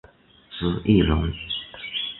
[0.57, 1.31] 朱一龙